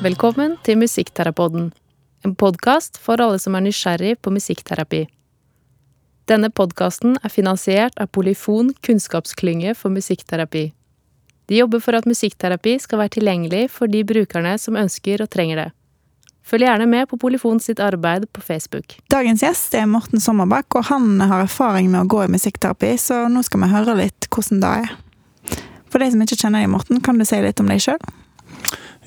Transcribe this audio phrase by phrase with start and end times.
[0.00, 1.66] Velkommen til Musikkterapoden,
[2.24, 5.02] en podkast for alle som er nysgjerrig på musikkterapi.
[6.24, 10.62] Denne podkasten er finansiert av Polyfon kunnskapsklynge for musikkterapi.
[11.52, 15.60] De jobber for at musikkterapi skal være tilgjengelig for de brukerne som ønsker og trenger
[15.60, 15.66] det.
[16.48, 18.96] Følg gjerne med på Polyfon sitt arbeid på Facebook.
[19.12, 23.26] Dagens gjest er Morten Sommerbakk, og han har erfaring med å gå i musikkterapi, så
[23.28, 24.96] nå skal vi høre litt hvordan det er.
[25.92, 28.00] For de som ikke kjenner deg, Morten, kan du si litt om deg sjøl?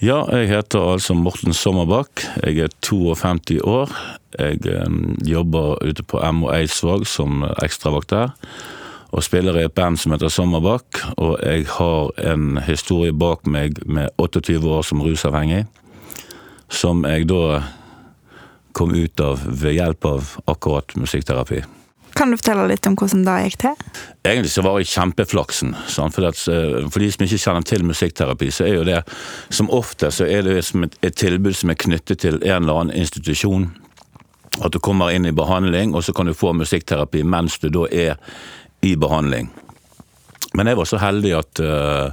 [0.02, 2.24] Ja, jeg heter altså Morten Sommerbakk.
[2.42, 3.92] Jeg er 52 år.
[4.40, 4.88] Jeg eh,
[5.30, 8.34] jobber ute på MO Eidsvåg som ekstravakt der.
[9.14, 11.04] Og spiller i et band som heter Sommerbakk.
[11.18, 15.68] Og jeg har en historie bak meg med 28 år som rusavhengig.
[16.74, 17.62] Som jeg da
[18.74, 21.62] kom ut av ved hjelp av akkurat musikkterapi.
[22.14, 23.86] Kan du fortelle litt om hvordan det gikk til?
[24.24, 25.74] Egentlig så var jeg kjempeflaksen.
[25.90, 26.14] Sant?
[26.14, 29.02] For, eh, de som ikke kjenner til musikkterapi, så er jo det
[29.50, 32.82] som ofte så er det som et, et tilbud som er knyttet til en eller
[32.84, 33.72] annen institusjon.
[34.62, 37.88] At du kommer inn i behandling, og så kan du få musikkterapi mens du da
[37.90, 38.18] er
[38.86, 39.50] i behandling.
[40.54, 42.12] Men jeg var så heldig at uh,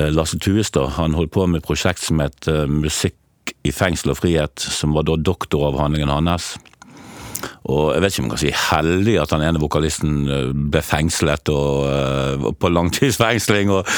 [0.00, 4.22] Lasse Tuestad han holdt på med et prosjekt som het uh, Musikk i fengsel og
[4.22, 6.54] frihet, som var da doktoravhandlingen hans.
[7.64, 10.82] Og jeg vet ikke om jeg kan si heldig at han ene vokalisten eh, ble
[10.84, 11.86] fengslet og,
[12.50, 13.88] og på langtidsfengsling, og,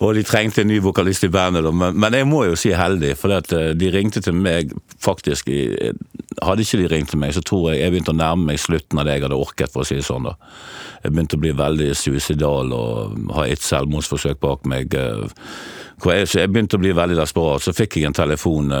[0.00, 1.64] og, de trengte en ny vokalist i bandet.
[1.72, 5.62] Men, men jeg må jo si heldig, for uh, de ringte til meg faktisk i,
[6.44, 8.98] Hadde ikke de ringt til meg, så tror jeg jeg begynte å nærme meg slutten
[8.98, 10.26] av det jeg hadde orket, for å si det sånn.
[10.26, 10.34] da.
[11.04, 14.92] Jeg begynte å bli veldig suicidal og ha et selvmordsforsøk bak meg.
[14.92, 17.62] Jeg, jeg begynte å bli veldig desperat.
[17.62, 18.74] Så fikk jeg en telefon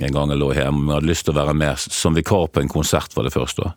[0.00, 2.62] en gang jeg lå hjemme og hadde lyst til å være med som vikar på
[2.62, 3.70] en konsert for det første.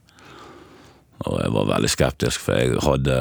[1.27, 3.15] Og jeg var veldig skeptisk, for jeg hadde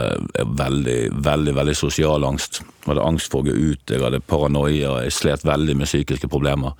[0.58, 2.61] veldig, veldig veldig sosial angst.
[2.62, 6.31] Jeg hadde angst for å gå ut, jeg hadde paranoia, jeg slet veldig med psykiske
[6.31, 6.78] problemer.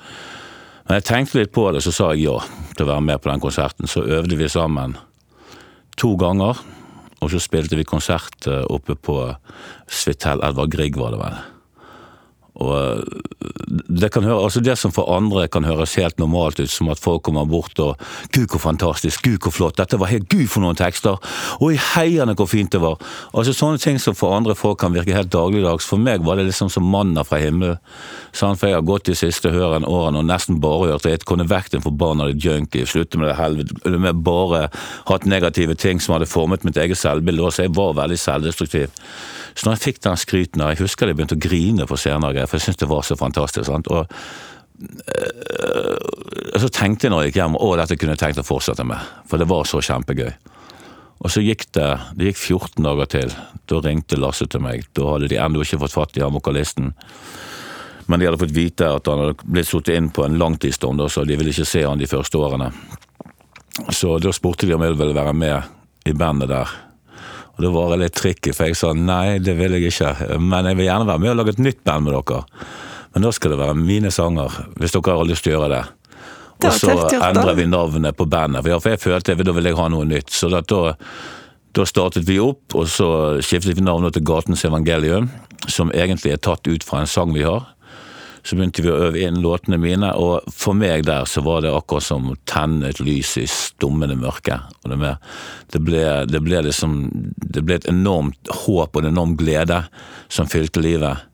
[0.86, 2.39] Men jeg tenkte litt på det, så sa jeg ja
[2.77, 3.91] til å være med på den konserten.
[3.91, 4.95] Så øvde vi sammen
[5.98, 6.61] to ganger,
[7.18, 9.18] og så spilte vi konsert eh, oppe på
[9.91, 11.41] Svitell Edvard Grieg, var det vel.
[12.58, 13.02] Og eh,
[14.01, 16.98] det, kan høre, altså det som for andre kan høres helt normalt ut, som at
[16.98, 17.96] folk kommer bort og
[18.33, 19.23] 'Gud, hvor fantastisk!
[19.23, 19.79] Gud, hvor flott!
[19.79, 21.18] Dette var helt Gud, for noen tekster!'
[21.61, 22.98] Og i heierne, hvor fint det var!
[23.35, 25.86] Altså Sånne ting som for andre folk kan virke helt dagligdags.
[25.86, 27.79] For meg var det liksom som manna fra himmelen.
[28.33, 31.24] For jeg har gått de siste årene og nesten bare hørt det.
[31.27, 34.68] kunne vekk den forbannede junkie, slutte med det helvete, med bare
[35.08, 37.51] hatt negative ting som hadde formet mitt eget selvbilde.
[37.52, 38.89] Så jeg var veldig selvdestruktiv.
[39.58, 42.58] Så når jeg fikk den skryten, jeg husker jeg begynte å grine på scenen for
[42.58, 43.67] jeg syntes det var så fantastisk.
[43.67, 43.91] Sant?
[43.91, 44.07] Og
[45.58, 45.96] øh,
[46.63, 49.02] så tenkte jeg når jeg gikk hjem å dette kunne jeg tenkt å fortsette med,
[49.27, 50.30] for det var så kjempegøy.
[51.18, 53.35] Og så gikk det det gikk 14 dager til.
[53.67, 54.86] Da ringte Lasse til meg.
[54.95, 56.92] Da hadde de ennå ikke fått fatt i han vokalisten.
[58.07, 61.27] Men de hadde fått vite at han hadde blitt satt inn på en langtidsdom, så
[61.27, 62.70] de ville ikke se han de første årene.
[63.91, 66.70] Så da spurte de om jeg ville være med i bandet der.
[67.58, 70.39] Og Det var litt tricky, for jeg sa nei, det vil jeg ikke.
[70.39, 72.45] Men jeg vil gjerne være med og lage et nytt band med dere.
[73.14, 75.85] Men da skal det være mine sanger, hvis dere har lyst til å gjøre det.
[76.58, 78.63] Og så endrer vi navnet på bandet.
[78.63, 80.30] For jeg følte da ville jeg ha noe nytt.
[80.35, 83.11] Så da, da startet vi opp, og så
[83.42, 85.27] skiftet vi navnet til Gatens Evangelium.
[85.67, 87.67] Som egentlig er tatt ut fra en sang vi har.
[88.42, 91.72] Så begynte vi å øve inn låtene mine, og for meg der så var det
[91.74, 94.60] akkurat som å tenne et lys i stummende mørke.
[94.84, 96.98] Det, ble, det, ble liksom,
[97.36, 99.82] det ble et enormt håp og en enorm glede
[100.32, 101.28] som fylte livet.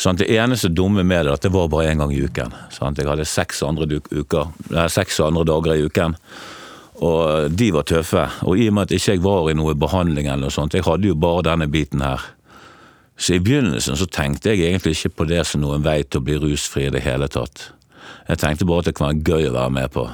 [0.00, 2.52] Sånn, det eneste dumme med det at det var bare én gang i uken.
[2.72, 4.52] Sånn, jeg hadde seks andre, uker,
[4.92, 6.16] seks andre dager i uken.
[7.02, 8.26] Og de var tøffe.
[8.46, 10.86] Og i og med at jeg ikke var i noe behandling, eller noe sånt, jeg
[10.86, 12.24] hadde jo bare denne biten her.
[13.16, 16.26] Så i begynnelsen så tenkte jeg egentlig ikke på det som noen vei til å
[16.26, 17.70] bli rusfri i det hele tatt.
[18.28, 20.06] Jeg tenkte bare at det kan være gøy å være med på.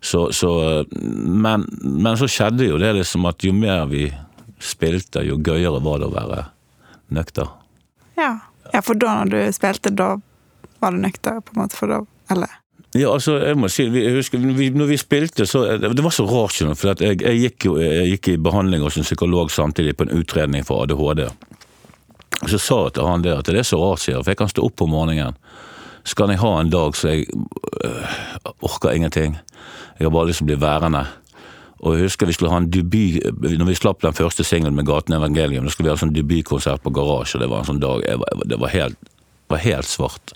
[0.00, 0.50] Så, så,
[1.00, 4.06] men, men, så skjedde jo det liksom at jo mer vi
[4.60, 6.44] spilte, jo gøyere var det å være
[7.12, 7.52] nøkter.
[8.20, 8.32] Ja.
[8.72, 10.14] ja, for da når du spilte, da
[10.80, 12.52] var du nøkter, på en måte, for da Eller?
[12.94, 16.58] Ja, altså, jeg må si, jeg husker, når vi spilte, så Det var så rart,
[16.78, 20.16] for jeg, jeg, gikk jo, jeg gikk i behandling hos en psykolog samtidig på en
[20.18, 21.28] utredning for ADHD.
[22.48, 24.48] Så sa jeg til han det at det er så rart, sier for jeg kan
[24.48, 25.36] stå opp om morgenen.
[26.04, 27.26] Så kan jeg ha en dag så jeg
[27.84, 28.14] øh,
[28.64, 29.36] orker ingenting.
[29.98, 31.04] Jeg har bare lyst til å bli værende.
[31.80, 34.88] Og jeg husker vi skulle ha en debut Når vi slapp den første singelen med
[34.88, 37.40] Gaten Evangelium, da skulle vi ha en sånn debutkonsert på Garasje.
[37.40, 39.10] Det var en sånn dag var, Det var helt,
[39.52, 40.34] var helt, svart.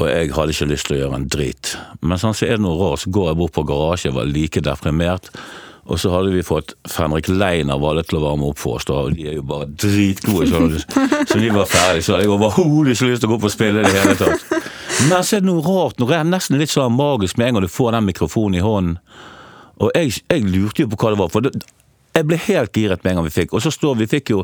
[0.00, 1.74] Og jeg hadde ikke lyst til å gjøre en drit.
[2.00, 4.28] Men sånn så er det noe rart, så går jeg bort på Garasje, jeg var
[4.28, 5.28] like deprimert.
[5.90, 9.00] Og så hadde vi fått Fenrik Leiner det til å varme opp for oss, da,
[9.02, 10.46] og de er jo bare dritgode.
[10.46, 10.94] Så,
[11.26, 13.54] så de var ferdige, så hadde jeg overhodet ikke lyst til å gå opp og
[13.54, 14.46] spille i det hele tatt.
[15.10, 17.66] Men så er det noe rart, det er nesten litt sånn magisk med en gang
[17.66, 18.98] du får den mikrofonen i hånden.
[19.82, 21.64] Og jeg, jeg lurte jo på hva det var, for det,
[22.12, 23.54] jeg ble helt giret med en gang vi fikk.
[23.56, 24.42] Og så står vi fikk jo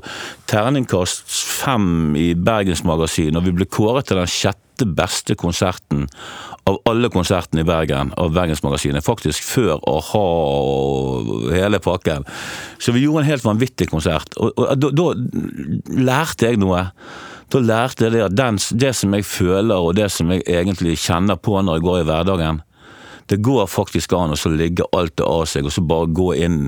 [0.51, 1.29] terningkast
[1.61, 6.07] fem i Bergensmagasin, og vi ble kåret til den sjette beste konserten
[6.69, 9.05] av alle konsertene i Bergen av Bergensmagasinet.
[9.07, 12.27] Faktisk før a-ha og hele pakken.
[12.79, 14.37] Så vi gjorde en helt vanvittig konsert.
[14.37, 15.09] Og, og da, da
[16.11, 16.85] lærte jeg noe.
[17.49, 20.99] Da lærte jeg det at den, det som jeg føler og det som jeg egentlig
[21.01, 22.63] kjenner på når jeg går i hverdagen,
[23.29, 26.61] det går faktisk an å ligge alt det av seg og så bare gå inn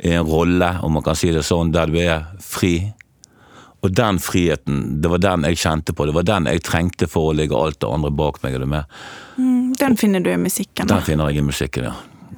[0.00, 2.90] i en rolle, om man kan si det sånn, der du er fri.
[3.80, 6.06] Og den friheten, det var den jeg kjente på.
[6.08, 8.58] Det var den jeg trengte for å legge alt det andre bak meg.
[9.38, 10.86] Mm, den finner du i musikken?
[10.86, 10.98] da?
[10.98, 11.94] Den finner jeg i musikken, ja.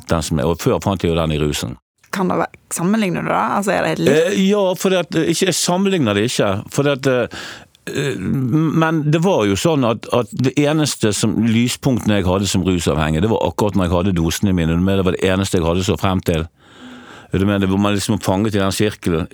[0.09, 1.77] Den som er, og før fant jeg jo den i rusen.
[2.13, 3.43] Kan det være, Sammenligner du det?
[3.57, 6.51] Altså, er det litt Eh, ja, for at, ikke, jeg sammenligner det ikke.
[6.73, 12.29] For at, eh, men det var jo sånn at, at det eneste som, lyspunktene jeg
[12.29, 14.79] hadde som rusavhengig, det var akkurat når jeg hadde dosene mine.
[14.79, 16.47] Det var det eneste jeg hadde så frem til.
[17.33, 19.29] Du mener, hvor man liksom er fanget i den sirkelen,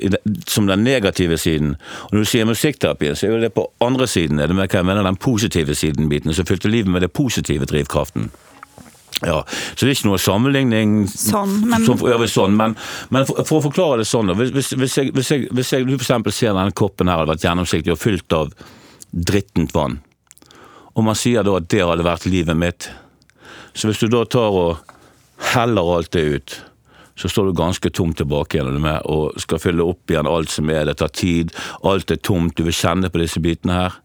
[0.47, 1.73] som den negative siden.
[2.07, 4.39] Og når du sier musikkterapi, så er jo det på andre siden.
[4.39, 7.67] Er det med hva jeg mener, den positive siden-biten, som fylte livet med det positive
[7.67, 8.31] drivkraften.
[9.27, 9.41] Ja,
[9.75, 12.77] Så det er ikke noe sammenligning Sånn, men- som, ja, sånn, men,
[13.11, 15.89] men for, for å forklare det sånn, da, hvis, hvis, jeg, hvis, jeg, hvis jeg
[15.89, 18.53] du eksempel ser denne koppen her hadde vært gjennomsiktig og fylt av
[19.11, 19.99] drittent vann,
[20.95, 22.91] og man sier da at det hadde vært livet mitt,
[23.75, 24.95] så hvis du da tar og
[25.51, 26.57] heller alt det ut,
[27.19, 30.71] så står du ganske tom tilbake igjen med, og skal fylle opp igjen alt som
[30.71, 31.51] er, det tar tid,
[31.83, 33.99] alt er tomt, du vil kjenne på disse bitene her.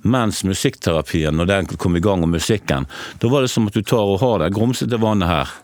[0.00, 2.86] Mens musikkterapien, når den kom i gang, og musikken,
[3.20, 5.58] da var det som at du tar og har det grumsete vannet her.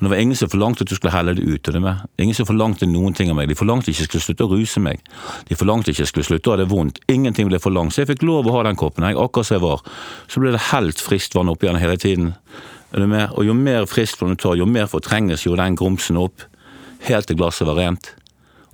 [0.00, 1.68] Men det var ingen som forlangte at du skulle helle det ut.
[1.68, 2.04] av det med?
[2.16, 3.50] Ingen som forlangte noen ting av meg.
[3.50, 5.02] De forlangte ikke at jeg skulle slutte å ruse meg.
[5.50, 7.02] De forlangte ikke at jeg skulle slutte å ha det vondt.
[7.12, 7.92] Ingenting ble forlangt.
[7.92, 9.82] Så jeg fikk lov å ha den koppen, jeg, akkurat som jeg var.
[10.32, 12.32] Så ble det helt friskt vann oppi den hele tiden.
[12.92, 16.42] Og jo mer frisk du tar, jo mer fortrenges jo den grumsen opp.
[17.06, 18.14] Helt til glasset var rent.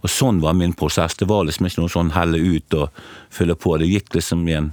[0.03, 1.15] Og sånn var min prosess.
[1.19, 2.91] Det var liksom ikke noe sånn helle ut og
[3.33, 3.77] fylle på.
[3.81, 4.73] Det gikk liksom i en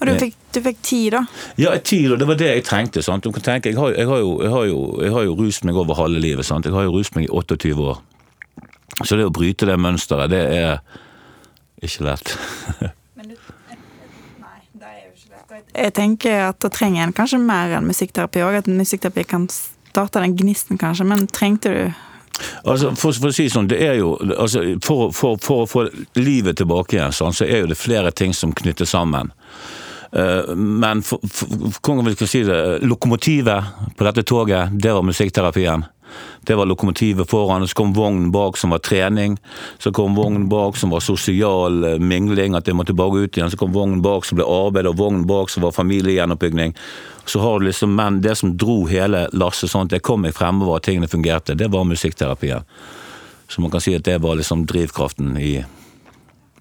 [0.00, 1.22] Og du fikk, du fikk tid, da?
[1.56, 3.02] ja, tid, og det var det jeg trengte.
[3.02, 3.24] sant?
[3.24, 5.64] Du kan tenke, Jeg har, jeg har, jo, jeg har, jo, jeg har jo rust
[5.64, 6.44] meg over halve livet.
[6.44, 6.66] sant?
[6.66, 8.02] Jeg har jo rust meg i 28 år.
[9.04, 10.78] Så det å bryte det mønsteret, det er
[11.82, 12.36] ikke lett.
[15.76, 18.60] Jeg tenker at da trenger en kanskje mer enn musikkterapi òg.
[18.62, 21.08] At musikkterapi kan starte den gnisten, kanskje.
[21.08, 21.80] Men trengte du
[22.68, 25.86] Altså, for, for å si sånn, det er jo, altså, for, for, for å få
[26.20, 29.30] livet tilbake igjen, sånn, så er jo det flere ting som knytter sammen.
[30.12, 31.48] Uh, men for, for,
[31.80, 35.86] hvordan jeg si det, lokomotivet på dette toget, det var musikkterapien.
[36.46, 39.38] Det var lokomotivet foran, så kom vognen bak som var trening.
[39.78, 43.50] Så kom vognen bak som var sosial eh, mingling, at jeg måtte bare ut igjen.
[43.50, 46.76] Så kom vognen bak som ble arbeid, og vognen bak som var familiegjennoppbygging.
[47.26, 50.36] Så har du liksom, Men det som dro hele lasset, sånn at jeg kom meg
[50.36, 52.62] fremover, at tingene fungerte, det var musikkterapien.
[53.48, 55.64] Så man kan si at det var liksom drivkraften i,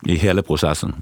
[0.06, 0.96] i hele prosessen.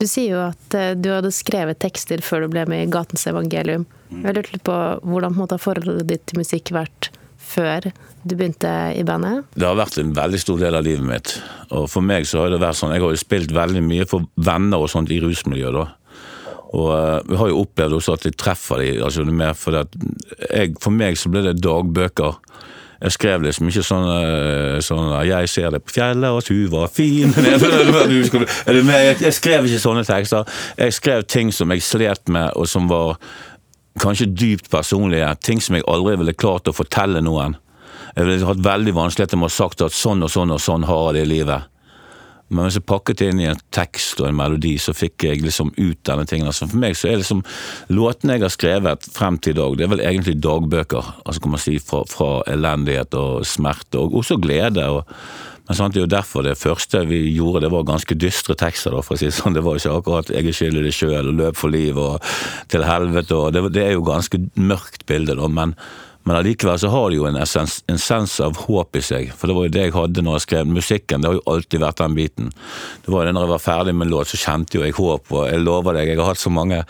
[0.00, 3.24] Du sier jo at eh, du hadde skrevet tekster før du ble med i Gatens
[3.28, 3.86] evangelium.
[4.12, 7.90] Jeg lurte på hvordan måte, har forholdet ditt til musikk vært før
[8.26, 9.44] du begynte i bandet?
[9.54, 11.36] Det har vært en veldig stor del av livet mitt.
[11.70, 14.26] Og for meg så har det vært sånn, jeg har jo spilt veldig mye for
[14.36, 15.86] venner og sånt i rusmiljøet da.
[16.76, 19.04] Og eh, vi har jo opplevd også at jeg treffer dem.
[19.04, 19.54] altså det er mer
[20.82, 22.40] for meg så ble det dagbøker.
[22.96, 26.88] Jeg skrev liksom ikke sånn, eh, sånn 'Jeg ser deg på fjellet, og du var
[26.88, 27.34] fin'
[29.20, 30.44] Jeg skrev ikke sånne tekster.
[30.78, 33.18] Jeg skrev ting som jeg slet med, og som var
[34.02, 35.30] kanskje dypt personlige.
[35.44, 37.56] Ting som jeg aldri ville klart å fortelle noen.
[38.16, 40.86] Jeg ville hatt veldig vanskeligheter med å ha sagt at sånn og sånn og sånn
[40.88, 41.72] har jeg det i livet.
[42.46, 45.42] Men hvis jeg pakket det inn i en tekst og en melodi, så fikk jeg
[45.42, 46.46] liksom ut denne tingen.
[46.46, 47.42] Altså for meg så er liksom
[47.90, 51.10] låtene jeg har skrevet frem til i dag, det er vel egentlig dagbøker.
[51.24, 54.86] Altså kan man si fra, fra elendighet og smerte, og også glede.
[54.86, 55.10] og
[55.66, 58.94] men sant, det er jo derfor det første vi gjorde, det var ganske dystre tekster.
[58.94, 59.56] da, for å si sånn.
[59.56, 62.22] Det var ikke akkurat 'jeg er skyld i det sjøl' og 'løp for liv' og
[62.68, 63.32] 'til helvete'.
[63.34, 65.48] og Det, det er jo ganske mørkt bilde, da.
[65.48, 65.74] men
[66.26, 69.28] men allikevel så har det jo en essens, en sens av håp i seg.
[69.38, 71.22] For det var jo det jeg hadde når jeg skrev musikken.
[71.22, 72.48] Det har jo alltid vært den biten.
[73.04, 74.96] Det var jo det når jeg var ferdig med en låt, så kjente jo jeg
[74.98, 75.30] håp.
[75.32, 76.82] Og jeg lover deg, jeg har hatt så mange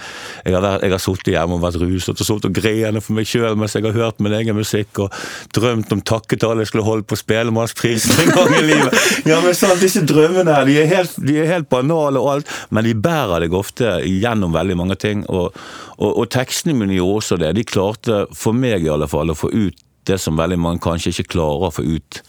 [0.47, 3.13] Jeg har, vært- jeg har sittet hjemme og vært ruset og sittet og grenet for
[3.19, 5.13] meg sjøl mens jeg har hørt min egen musikk og
[5.57, 8.97] drømt om takketale jeg skulle holde på Spelemannsprisen en gang i livet.
[9.29, 12.51] Ja, men sant, disse drømmene her, de er, helt, de er helt banale og alt,
[12.71, 15.25] men de bærer deg ofte gjennom veldig mange ting.
[15.29, 15.53] Og,
[15.99, 17.53] og, og tekstene mine gjorde også det.
[17.59, 21.13] De klarte, for meg i alle fall, å få ut det som veldig mange kanskje
[21.13, 22.21] ikke klarer å få ut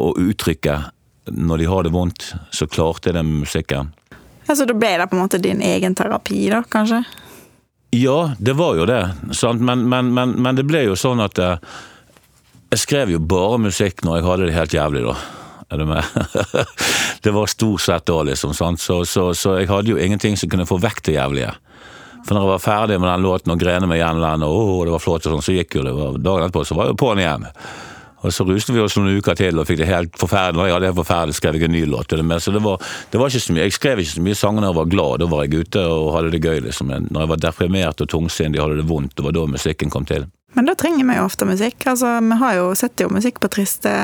[0.00, 0.76] og uttrykke
[1.30, 3.90] når de har det vondt, så klarte jeg med musikken.
[4.46, 7.04] Ja, Så da ble det på en måte din egen terapi, da, kanskje?
[7.94, 9.02] Ja, det var jo det.
[9.58, 11.58] Men, men, men, men det ble jo sånn at eh,
[12.70, 15.16] jeg skrev jo bare musikk når jeg hadde det helt jævlig, da.
[15.70, 16.04] Er du med?
[17.24, 18.54] det var stort sett da, liksom.
[18.54, 21.52] Så, så, så jeg hadde jo ingenting som kunne få vekk det jævlige.
[22.26, 24.92] For når jeg var ferdig med den låten og grene meg igjen, og oh, det
[24.94, 25.94] var flott, og sånn, så gikk jo det.
[26.20, 27.48] Dagen etterpå så var jeg på'n igjen.
[28.20, 30.66] Og så ruste vi oss noen uker til og fikk det helt forferdelig.
[30.68, 32.12] Ja, det er forferdelig, skrev jeg en ny låt.
[32.12, 33.64] Så det var, det var, ikke så mye.
[33.64, 35.22] Jeg skrev ikke så mye sanger når jeg var glad.
[35.22, 36.60] Da var jeg ute og hadde det gøy.
[36.66, 36.92] liksom.
[36.92, 39.16] Men når jeg var deprimert og tungsindig, hadde det vondt.
[39.16, 40.28] Det var da musikken kom til.
[40.58, 41.86] Men da trenger vi jo ofte musikk.
[41.88, 43.94] Altså, Vi har jo sett jo musikk på triste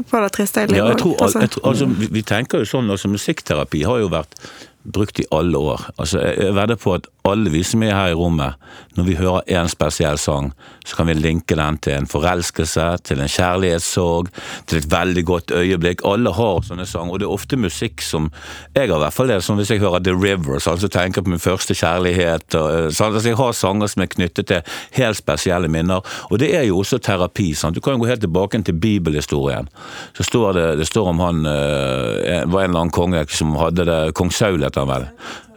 [0.00, 0.78] på det triste livet.
[0.78, 1.40] Ja, jeg tror, altså.
[1.40, 4.38] Jeg tror, altså, vi, vi tenker jo sånn, altså Musikkterapi har jo vært
[4.84, 5.90] brukt i alle år.
[5.98, 8.56] Altså, Jeg vedder på at alle vi som er her i rommet,
[8.96, 10.50] når vi hører én spesiell sang,
[10.86, 14.30] så kan vi linke den til en forelskelse, til en kjærlighetssorg,
[14.66, 16.04] til et veldig godt øyeblikk.
[16.08, 18.30] Alle har sånne sanger, og det er ofte musikk som
[18.74, 21.30] Jeg har i hvert fall det, som hvis jeg hører The River, så tenker på
[21.30, 22.54] min første kjærlighet.
[22.54, 24.62] Og, så, altså, jeg har sanger som er knyttet til
[24.96, 26.00] helt spesielle minner,
[26.30, 27.52] og det er jo også terapi.
[27.54, 27.76] Sant?
[27.76, 29.68] Du kan jo gå helt tilbake til bibelhistorien.
[30.16, 33.86] Så står det, det står om han eh, var en eller annen konge som hadde
[33.88, 35.08] det, kong Saul heter han vel.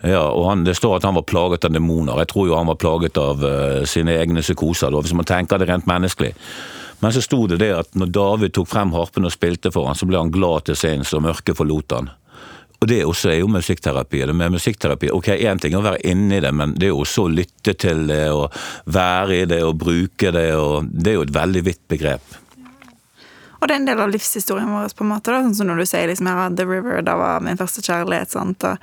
[0.04, 2.18] Ja, og han, Det står at han var plaget av demoner.
[2.24, 5.62] Jeg tror jo han var plaget av uh, sine egne psykoser, da, hvis man tenker
[5.62, 6.34] det rent menneskelig.
[7.00, 9.96] Men så sto det det at når David tok frem harpen og spilte for han,
[9.96, 12.12] så ble han glad til sinns, og mørket forlot han.
[12.84, 14.22] Og det også er jo musikkterapi.
[14.22, 17.04] eller med musikkterapi, ok, Én ting er å være inni det, men det er jo
[17.06, 18.52] også å lytte til det, og
[18.92, 20.50] være i det, og bruke det.
[20.56, 22.40] og Det er jo et veldig vidt begrep.
[23.62, 25.80] Og det er en del av livshistorien vår, på en måte, da, sånn som når
[25.80, 28.36] du sier liksom, her, The River, da var min første kjærlighet.
[28.36, 28.78] sant, og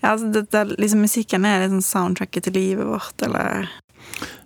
[0.00, 3.68] ja, altså, det, det, liksom, Musikken er liksom soundtracket til livet vårt, eller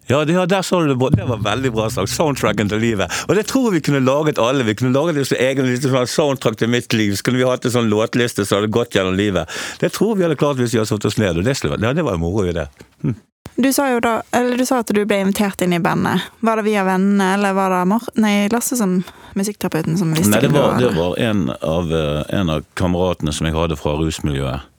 [0.07, 1.11] ja, det, ja, der sa du det.
[1.17, 2.11] Det var veldig bra sagt.
[2.11, 3.13] Soundtracken til livet.
[3.29, 4.65] Og det tror jeg vi kunne laget alle.
[4.67, 7.15] Vi kunne laget liksom egen liksom, soundtrack til mitt liv.
[7.17, 9.49] Så kunne vi hatt en sånn låtliste som hadde gått gjennom livet.
[9.81, 11.39] Det tror vi hadde klart hvis vi hadde satt oss ned.
[11.39, 12.67] Og det, ja, det var en moro idé.
[13.07, 13.15] Hm.
[13.57, 16.25] Du sa jo da, eller du sa at du ble invitert inn i bandet.
[16.41, 19.03] Var det via vennene, eller var det Mor nei, Lasse som
[19.37, 23.49] musikkterapeuten som visste Nei, det var, det var en, av, eh, en av kameratene som
[23.49, 24.72] jeg hadde fra rusmiljøet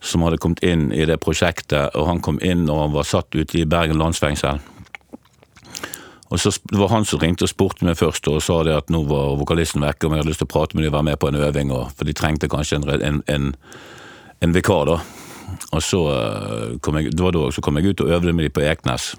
[0.00, 3.36] som hadde kommet inn i det prosjektet, og han kom inn når han var satt
[3.36, 4.60] ute i Bergen landsfengsel.
[6.30, 8.90] Og så Det var han som ringte og spurte meg først og sa det at
[8.90, 11.08] nå var vokalisten vekke, og jeg hadde lyst til å prate med dem og være
[11.10, 13.54] med på en øving, for de trengte kanskje en, en, en,
[14.40, 14.86] en vikar.
[14.86, 15.00] da.
[15.72, 18.62] Og så eh, kom, jeg, da, så kom jeg ut og øvde med dem på
[18.62, 19.16] Eknes.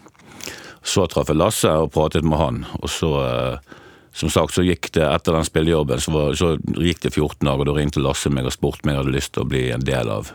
[0.81, 3.75] Så traff jeg Lasse og pratet med han, og så eh,
[4.13, 7.69] som sagt så gikk det etter den spillejobben så, så gikk det 14 dager, og
[7.69, 10.11] da ringte Lasse meg og spurte om jeg hadde lyst til å bli en del
[10.11, 10.33] av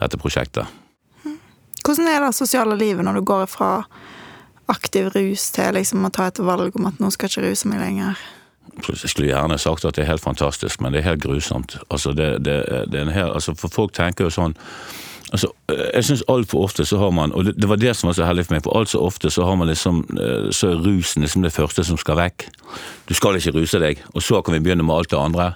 [0.00, 0.66] dette prosjektet.
[1.84, 3.70] Hvordan er det sosiale livet når du går fra
[4.70, 7.82] aktiv rus til liksom å ta et valg om at nå skal ikke ruse meg
[7.82, 8.20] lenger?
[8.80, 11.76] Jeg skulle gjerne sagt at det er helt fantastisk, men det er helt grusomt.
[11.90, 14.54] Altså, det, det, det er helt, altså, for folk tenker jo sånn
[15.32, 18.16] altså, Jeg syns altfor ofte så har man, og det, det, var det som var
[18.18, 21.26] så heldig for meg, for altfor ofte så har man liksom eh, Så er rusen
[21.26, 22.46] liksom det første som skal vekk.
[23.08, 25.52] Du skal ikke ruse deg, og så kan vi begynne med alt det andre.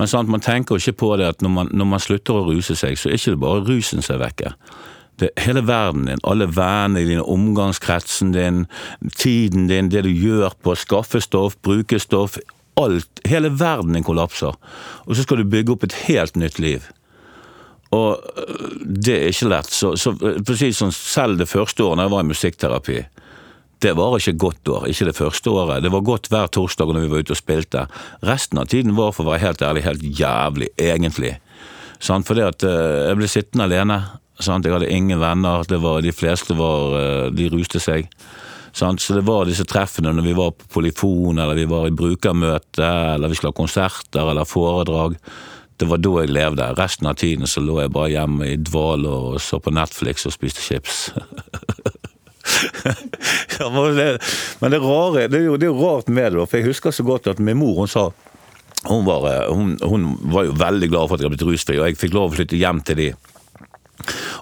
[0.00, 2.46] Men sant, man tenker jo ikke på det at når man, når man, slutter å
[2.46, 4.52] ruse seg, så er ikke det bare rusen som er vekke.
[5.20, 8.62] Det hele verden din, alle vennene dine, omgangskretsen din,
[9.12, 12.38] tiden din, det du gjør på å skaffe stoff, bruke stoff.
[12.80, 13.20] Alt.
[13.28, 14.56] Hele verden din kollapser.
[15.04, 16.88] Og så skal du bygge opp et helt nytt liv.
[17.92, 19.68] Og øh, det er ikke lett.
[19.68, 23.00] Så, så precis sånn, selv det første året da jeg var i musikkterapi,
[23.80, 25.82] det var ikke godt år, ikke det første året.
[25.82, 27.84] Det var godt hver torsdag når vi var ute og spilte.
[28.28, 31.38] Resten av tiden var, for å være helt ærlig, helt jævlig, egentlig.
[32.00, 34.00] Sånn, fordi at eh, jeg ble sittende alene.
[34.40, 35.64] Sånn, Jeg hadde ingen venner.
[35.68, 38.08] Var, de fleste var, eh, de ruste seg.
[38.72, 41.94] Sånn, Så det var disse treffene når vi var på Polifon, eller vi var i
[41.96, 42.84] brukermøte,
[43.16, 45.16] eller vi skulle ha konserter eller foredrag.
[45.80, 46.74] Det var da jeg levde.
[46.76, 50.36] Resten av tiden så lå jeg bare hjemme i dvale og så på Netflix og
[50.36, 51.10] spiste chips.
[53.58, 56.70] ja, men, det, rare, det, er jo, det er jo rart med det, for jeg
[56.70, 58.10] husker så godt at min mor hun sa
[58.88, 61.76] hun var, eh, hun, hun var jo veldig glad for at jeg hadde blitt rusfri,
[61.80, 63.10] og jeg fikk lov å flytte hjem til de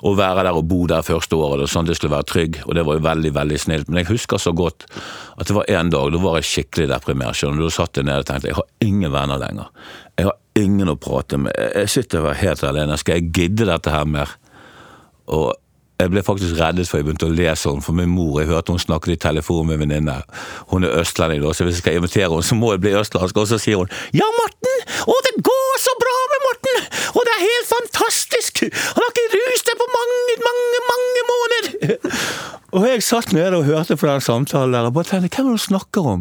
[0.06, 2.60] å være der og bo der første året, og sånn det skulle være trygg.
[2.66, 3.88] Og det var jo veldig veldig snilt.
[3.88, 4.86] Men jeg husker så godt
[5.34, 7.42] at det var en dag da var jeg skikkelig deprimert.
[7.46, 9.72] Og Da satt jeg ned og tenkte jeg har ingen venner lenger.
[10.18, 11.54] Jeg har ingen å prate med.
[11.74, 12.98] Jeg sitter helt alene.
[13.00, 14.36] Skal jeg gidde dette her mer?
[15.26, 15.50] Og
[15.98, 18.74] jeg ble faktisk reddet for jeg begynte å lese sånn, for min mor jeg hørte
[18.74, 20.14] hun snakket i telefon med en venninne.
[20.70, 23.40] Hun er østlending, så hvis jeg skal invitere henne, så må jeg bli østlandsk.
[23.42, 24.76] Og så sier hun 'Ja, Morten!
[25.10, 26.76] Å, det går så bra med Morten!
[27.16, 28.62] Og det er helt fantastisk!
[28.94, 33.64] Han har ikke rust deg på mange, mange, mange måneder!' Og jeg satt nede og
[33.66, 36.20] hørte på den samtalen der og bare tenkte hvem er det du snakker om?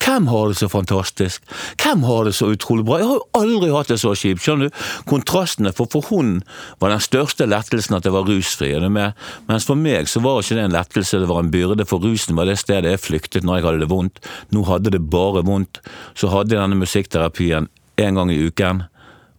[0.00, 1.42] Hvem har det så fantastisk?
[1.82, 2.96] Hvem har det så utrolig bra?
[3.02, 4.40] Jeg har jo aldri hatt det så kjipt.
[4.40, 4.78] Skjønner du?
[5.10, 5.74] Kontrastene.
[5.76, 6.38] For for hun
[6.80, 8.70] var den største lettelsen at jeg var rusfri.
[8.88, 11.88] Mens for meg så var ikke det en lettelse, det var en byrde.
[11.90, 14.24] For rusen var det stedet jeg flyktet når jeg hadde det vondt.
[14.56, 15.82] Nå hadde det bare vondt.
[16.16, 18.84] Så hadde jeg denne musikkterapien en gang i uken,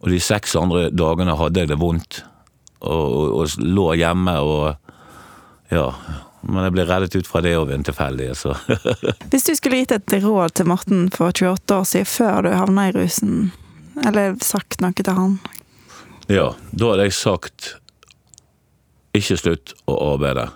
[0.03, 2.23] og de seks andre dagene hadde jeg det vondt.
[2.85, 4.75] Og, og, og lå hjemme og
[5.73, 5.89] ja.
[6.41, 8.55] Men jeg ble reddet ut fra det og ved en tilfeldighet, så
[9.31, 12.88] Hvis du skulle gitt et råd til Morten for 28 år siden, før du havna
[12.89, 13.51] i rusen,
[14.08, 15.38] eller sagt noe til han?
[16.31, 17.74] Ja, da hadde jeg sagt
[19.17, 20.48] ikke slutt å arbeide.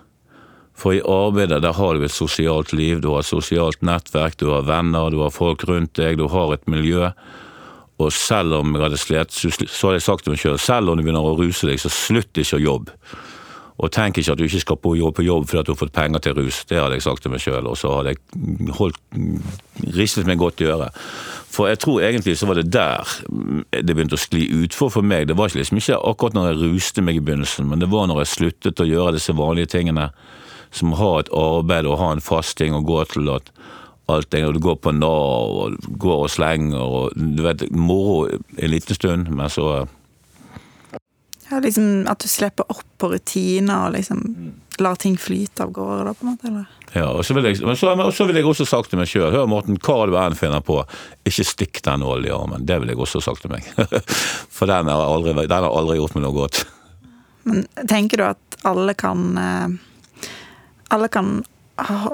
[0.78, 4.50] For i arbeidet der har du et sosialt liv, du har et sosialt nettverk, du
[4.52, 7.12] har venner, du har folk rundt deg, du har et miljø.
[8.02, 10.98] Og selv om jeg hadde slet, så hadde jeg sagt til meg sjøl selv om
[10.98, 12.98] du begynner å ruse deg, så slutt ikke å jobbe.
[13.82, 15.96] Og tenk ikke at du ikke skal på jobb, på jobb fordi du har fått
[15.96, 16.62] penger til rus.
[16.70, 19.00] Det hadde jeg sagt til meg sjøl, og så hadde jeg holdt,
[19.98, 21.00] ristet meg godt i øret.
[21.54, 23.16] For jeg tror egentlig så var det der
[23.74, 25.28] det begynte å skli utfor for meg.
[25.30, 28.10] Det var ikke liksom ikke akkurat når jeg ruste meg i begynnelsen, men det var
[28.10, 30.12] når jeg sluttet å gjøre disse vanlige tingene.
[30.74, 33.30] Som å ha et arbeid og ha en fast ting å gå til.
[33.30, 33.52] at
[34.10, 38.28] alt det, og Du går på Nav og går og slenger og du vet, moro
[38.28, 39.88] en liten stund, men så
[41.54, 44.22] Ja, liksom At du slipper opp på rutiner og liksom
[44.82, 46.48] lar ting flyte av gårde, da, på en måte?
[46.48, 46.66] eller?
[46.94, 49.10] Ja, og så vil jeg, men så, men så vil jeg også sagt til meg
[49.10, 50.80] sjøl Hør, Morten, hva du enn finner på,
[51.30, 52.66] ikke stikk den nålen i armen.
[52.66, 53.68] Det vil jeg også sagt til meg.
[54.56, 56.64] For den har aldri, den har aldri gjort meg noe godt.
[57.46, 59.74] Men tenker du at alle kan eh,
[60.94, 61.42] Alle kan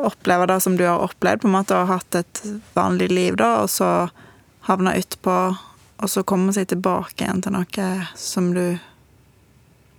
[0.08, 2.44] oppleve det som du har opplevd, på en måte, og hatt et
[2.76, 4.08] vanlig liv, da, og så
[4.70, 5.36] havne utpå,
[6.00, 8.80] og så komme seg tilbake igjen til noe som du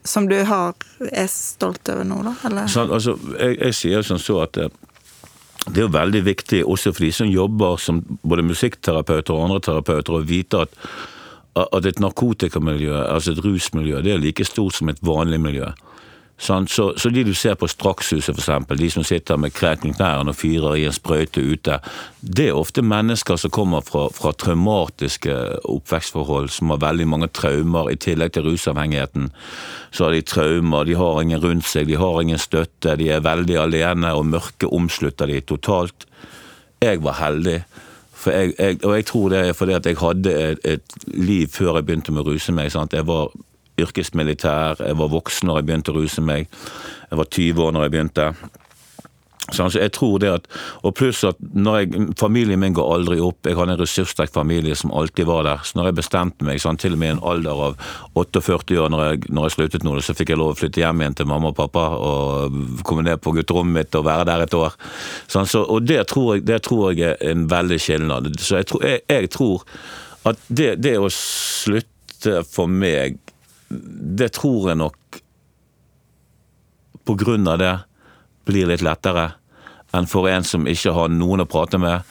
[0.04, 0.74] Som du har,
[1.12, 2.64] er stolt over nå, da?
[2.70, 4.70] Sånn, altså, jeg, jeg sier sånn så at eh,
[5.68, 10.16] det er veldig viktig også for de som jobber som både musikkterapeuter og andre terapeuter,
[10.16, 10.78] å vite at,
[11.60, 15.68] at et narkotikamiljø, altså et rusmiljø, det er like stort som et vanlig miljø.
[16.40, 16.70] Sant?
[16.70, 20.78] Så, så de du ser på Strakshuset, eksempel, de som sitter med knærne og fyrer
[20.80, 21.76] i en sprøyte ute,
[22.20, 25.34] det er ofte mennesker som kommer fra, fra traumatiske
[25.68, 29.28] oppvekstforhold, som har veldig mange traumer, i tillegg til rusavhengigheten.
[29.92, 33.26] Så har de traumer, de har ingen rundt seg, de har ingen støtte, de er
[33.26, 36.08] veldig alene, og mørket omslutter de totalt.
[36.80, 37.58] Jeg var heldig.
[38.26, 41.78] Jeg, jeg, og jeg tror det er fordi at jeg hadde et, et liv før
[41.78, 42.72] jeg begynte med å ruse meg.
[42.72, 42.96] Sant?
[42.96, 43.28] Jeg var
[43.84, 46.50] yrkesmilitær, jeg var voksen når jeg begynte å ruse meg.
[47.10, 48.32] Jeg var 20 år når jeg begynte.
[49.50, 50.46] Så jeg tror det at,
[50.82, 53.46] Og pluss at jeg, familien min går aldri opp.
[53.46, 55.64] Jeg hadde en ressurssterk familie som alltid var der.
[55.64, 58.92] Så når jeg bestemte meg, sånn, til og med i en alder av 48 år,
[58.92, 61.30] når jeg, når jeg sluttet nå, så fikk jeg lov å flytte hjem igjen til
[61.30, 64.76] mamma og pappa og komme ned på gutterommet mitt og være der et år.
[65.26, 68.30] Sånn, så, og det tror, jeg, det tror jeg er en veldig skilnad.
[68.38, 69.66] Så jeg tror, jeg tror
[70.30, 73.18] at det, det å slutte for meg
[73.70, 75.20] det tror jeg nok
[77.06, 77.74] på grunn av det
[78.48, 79.32] blir litt lettere
[79.94, 82.02] enn for en som ikke har noen å prate med,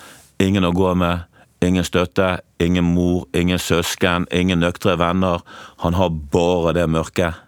[0.43, 1.22] ingen å gå med,
[1.63, 5.43] ingen støtte, ingen mor, ingen søsken, ingen nøktre venner.
[5.84, 7.39] Han har bare det mørket.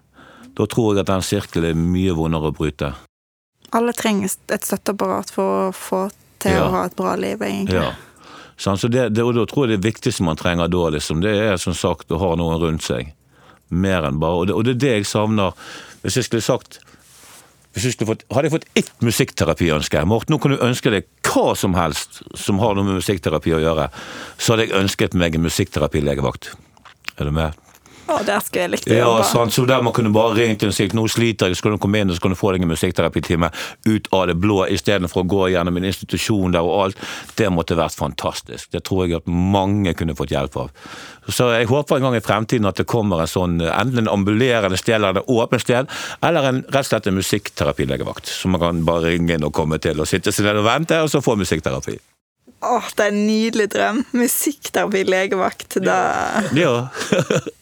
[0.56, 2.94] Da tror jeg at den sirkelen er mye vondere å bryte.
[3.76, 6.02] Alle trenger et støtteapparat for å få
[6.40, 6.68] til Ja.
[6.68, 7.76] å ha et bra liv, egentlig.
[7.76, 7.92] Ja.
[8.58, 11.36] Sånn, så det, det, og da tror jeg det viktigste man trenger da, liksom, det
[11.36, 13.14] er som sagt å ha noen rundt seg.
[13.72, 14.44] Mer enn bare.
[14.44, 15.58] Og det, og det er det jeg savner.
[16.04, 16.82] Hvis jeg skulle sagt
[17.72, 21.76] jeg fått, Hadde jeg fått ett musikkterapiønske Morten, nå kan du ønske deg hva som
[21.78, 23.88] helst som har noe med musikkterapi å gjøre,
[24.36, 26.52] så hadde jeg ønsket meg en musikkterapilegevakt.
[27.16, 27.56] Er du med?
[28.12, 29.28] Å, der skulle jeg likt å Ja, jobbe.
[29.30, 31.76] sant, så der man kunne bare ringt til og sagt nå sliter jeg, så kan
[31.78, 33.50] du komme inn og så kan du få deg en musikkterapitime
[33.88, 37.02] ut av det blå, istedenfor å gå gjennom en institusjon der og alt.
[37.40, 38.70] Det måtte vært fantastisk.
[38.76, 40.72] Det tror jeg at mange kunne fått hjelp av.
[41.32, 44.78] Så jeg håper en gang i fremtiden at det kommer en sånn enten en ambulerende
[44.80, 45.88] sted eller et åpent sted,
[46.26, 48.28] eller en, rett og slett en musikkterapilegevakt.
[48.28, 50.98] Som man kan bare ringe inn og komme til og sitte seg ned og vente,
[51.06, 52.00] og så få musikkterapi.
[52.62, 54.04] Åh, det er en nydelig drøm.
[54.14, 55.80] Musikkterapi, legevakt.
[55.86, 55.96] Da...
[56.58, 56.76] Ja.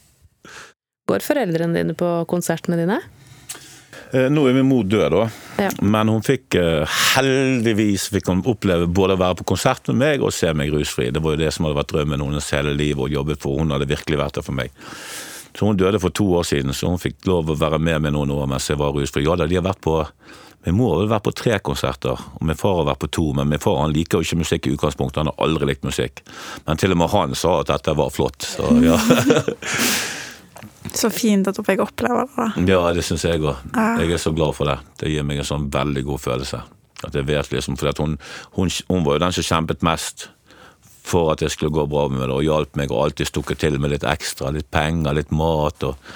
[1.10, 3.00] Går foreldrene dine på konsertene dine?
[4.12, 5.24] Eh, Nå er min mor død, da.
[5.62, 5.70] Ja.
[5.82, 10.26] Men hun fikk eh, heldigvis fikk hun oppleve både å være på konsert med meg
[10.26, 11.10] og se meg rusfri.
[11.14, 13.62] Det var jo det som hadde vært drømmen hennes hele livet og jobbet for.
[13.62, 14.74] Hun hadde virkelig vært der for meg.
[15.54, 18.14] Så Hun døde for to år siden, så hun fikk lov å være med meg
[18.16, 19.26] noen år mens jeg var rusfri.
[19.26, 19.98] Ja da, de har vært på
[20.68, 23.30] Min mor har vel vært på tre konserter, og min far har vært på to.
[23.32, 26.20] Men min far han liker jo ikke musikk i utgangspunktet, han har aldri likt musikk.
[26.68, 28.44] Men til og med han sa at dette var flott.
[28.44, 28.98] Så ja.
[30.96, 32.34] Så fint at hun fikk oppleve det.
[32.38, 32.50] da.
[32.72, 33.60] Ja, det syns jeg òg.
[33.76, 34.80] Jeg er så glad for det.
[35.02, 36.62] Det gir meg en sånn veldig god følelse.
[37.08, 38.18] At jeg vet liksom, for hun,
[38.58, 40.30] hun, hun var jo den som kjempet mest
[41.10, 43.80] for at det skulle gå bra med det, og hjalp meg og alltid stukket til
[43.82, 44.52] med litt ekstra.
[44.54, 45.86] Litt penger, litt mat.
[45.88, 46.12] Og,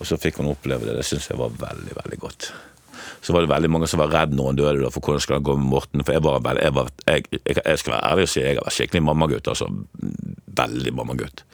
[0.00, 0.96] og så fikk hun oppleve det.
[0.98, 2.50] Det syns jeg var veldig, veldig godt.
[3.22, 5.38] Så var det veldig mange som var redd når hun døde, da, for hvordan skal
[5.40, 6.04] det gå med Morten.
[6.06, 8.66] For jeg var, jeg, var jeg, jeg, jeg skal være ærlig og si jeg har
[8.66, 9.52] vært skikkelig mammagutt.
[9.52, 9.70] altså
[10.62, 11.44] Veldig mammagutt.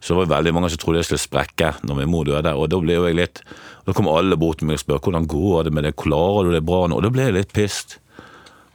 [0.00, 2.70] Så det var veldig mange som trodde jeg skulle sprekke når min mor døde, og
[2.72, 3.42] da ble jo jeg litt
[3.84, 6.54] Da kom alle bort til meg og spurte hvordan går det med det, klarer du
[6.54, 6.96] det bra nå?
[7.00, 7.98] Og da ble jeg litt pissed.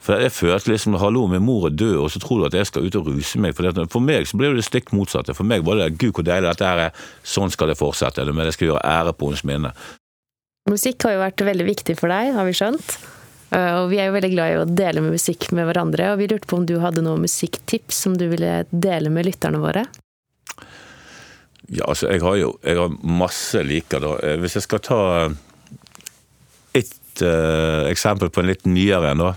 [0.06, 2.68] For jeg følte liksom hallo, min mor er død, og så tror du at jeg
[2.70, 3.56] skal ut og ruse meg.
[3.58, 5.34] For, det, for meg så ble det stikk motsatte.
[5.34, 8.26] For meg var det gud hvor deilig dette er, sånn skal det fortsette.
[8.30, 9.72] Men jeg skal gjøre ære på hennes minne.
[10.70, 12.98] Musikk har jo vært veldig viktig for deg, har vi skjønt.
[13.50, 16.22] Eh, Og vi er jo veldig glad i å dele med musikk med hverandre, og
[16.22, 19.86] vi lurte på om du hadde noen musikktips som du ville dele med lytterne våre?
[21.74, 24.14] Ja, altså, jeg har jo jeg har masse liker, da.
[24.22, 25.02] Eh, Hvis jeg skal ta
[26.76, 29.34] et uh, eksempel på en litt nyere en, da,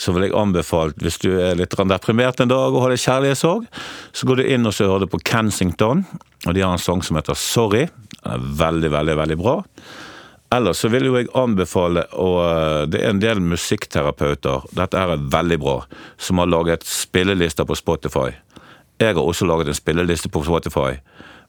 [0.00, 3.66] så vil jeg anbefale, hvis du er litt deprimert en dag og har litt kjærlighetssorg,
[4.12, 6.06] så går du inn og så hører du på Kensington,
[6.46, 7.86] og de har en sang som heter Sorry.
[8.16, 9.58] Den er veldig, veldig, veldig bra.
[10.56, 15.28] Ellers så vil jo jeg anbefale og Det er en del musikkterapeuter, dette her er
[15.30, 15.76] veldig bra,
[16.18, 18.32] som har laget spillelister på Spotify.
[18.98, 20.96] Jeg har også laget en spilleliste på Spotify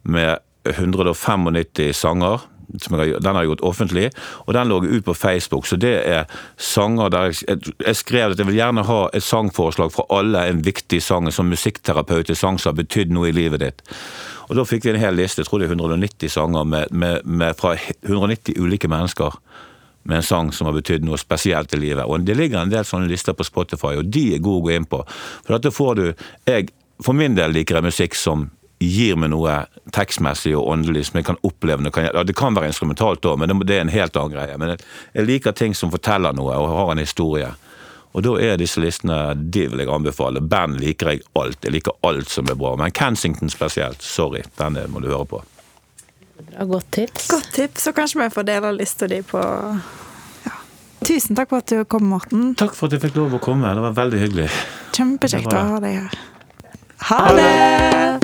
[0.03, 0.37] med
[0.69, 2.47] 195 sanger.
[2.79, 4.05] Som jeg, den har jeg gjort offentlig,
[4.45, 5.65] og den lå ut på Facebook.
[5.67, 9.91] Så det er sanger der jeg, jeg skrev at jeg vil gjerne ha et sangforslag
[9.91, 13.59] fra alle, en viktig sang, som musikkterapeut i sang som har betydd noe i livet
[13.59, 13.83] ditt.
[14.47, 17.27] Og da fikk vi en hel liste, jeg tror det er 190 sanger med, med,
[17.27, 19.35] med fra 190 ulike mennesker
[20.03, 22.05] med en sang som har betydd noe spesielt i livet.
[22.05, 24.73] Og Det ligger en del sånne lister på Spotify, og de er gode å gå
[24.75, 25.03] inn på.
[25.45, 26.05] For dette får du
[26.47, 29.55] jeg, For min del liker jeg musikk som gir meg noe
[29.93, 31.83] tekstmessig og åndelig som jeg kan oppleve.
[31.85, 34.33] Det kan, ja, det kan være instrumentalt òg, men det, det er en helt annen
[34.35, 34.57] greie.
[34.57, 34.85] Men jeg,
[35.17, 37.51] jeg liker ting som forteller noe og har en historie.
[38.11, 40.43] Og da er disse listene de vil jeg anbefale.
[40.43, 41.61] Band liker jeg alt.
[41.63, 42.73] Jeg liker alt som er bra.
[42.79, 45.43] Men Kensington spesielt, sorry, den må du høre på.
[46.41, 47.29] Bra, godt tips.
[47.31, 50.57] Godt tips, og kanskje vi får dele lista di på ja.
[51.05, 52.51] Tusen takk for at du kom, Morten.
[52.59, 53.71] Takk for at jeg fikk lov å komme.
[53.77, 54.49] Det var veldig hyggelig.
[54.97, 56.19] Kjempekjekt å ha deg her.
[57.01, 58.21] Ha det!